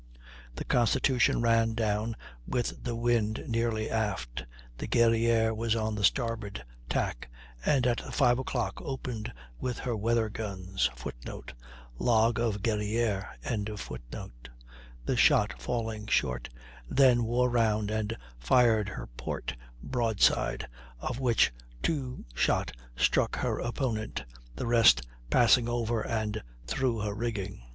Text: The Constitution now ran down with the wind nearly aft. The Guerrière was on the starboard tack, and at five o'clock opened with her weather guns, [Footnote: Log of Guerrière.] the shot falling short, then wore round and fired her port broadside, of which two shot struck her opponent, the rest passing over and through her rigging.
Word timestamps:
The 0.55 0.65
Constitution 0.65 1.35
now 1.35 1.41
ran 1.41 1.73
down 1.75 2.15
with 2.47 2.83
the 2.83 2.95
wind 2.95 3.43
nearly 3.47 3.87
aft. 3.87 4.45
The 4.79 4.87
Guerrière 4.87 5.55
was 5.55 5.75
on 5.75 5.93
the 5.93 6.03
starboard 6.03 6.65
tack, 6.89 7.29
and 7.63 7.85
at 7.85 8.01
five 8.11 8.39
o'clock 8.39 8.81
opened 8.81 9.31
with 9.59 9.77
her 9.77 9.95
weather 9.95 10.27
guns, 10.27 10.89
[Footnote: 10.95 11.53
Log 11.99 12.39
of 12.39 12.63
Guerrière.] 12.63 13.27
the 15.05 15.17
shot 15.17 15.61
falling 15.61 16.07
short, 16.07 16.49
then 16.89 17.23
wore 17.23 17.51
round 17.51 17.91
and 17.91 18.17
fired 18.39 18.89
her 18.89 19.05
port 19.05 19.55
broadside, 19.83 20.67
of 20.99 21.19
which 21.19 21.53
two 21.83 22.25
shot 22.33 22.71
struck 22.95 23.35
her 23.35 23.59
opponent, 23.59 24.23
the 24.55 24.65
rest 24.65 25.03
passing 25.29 25.69
over 25.69 26.01
and 26.03 26.41
through 26.65 27.01
her 27.01 27.13
rigging. 27.13 27.61